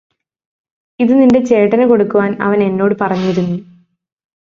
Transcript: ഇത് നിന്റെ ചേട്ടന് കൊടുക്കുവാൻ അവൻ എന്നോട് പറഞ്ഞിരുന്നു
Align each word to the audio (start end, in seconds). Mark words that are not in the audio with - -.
ഇത് 0.99 1.13
നിന്റെ 1.13 1.39
ചേട്ടന് 1.45 1.85
കൊടുക്കുവാൻ 1.89 2.33
അവൻ 2.41 2.59
എന്നോട് 2.63 2.95
പറഞ്ഞിരുന്നു 3.01 3.59